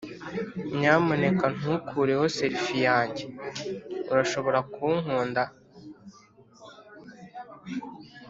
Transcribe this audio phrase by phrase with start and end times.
[0.77, 3.23] nyamuneka ntukureho selfie yanjye,
[4.11, 5.41] urashobora kunkunda.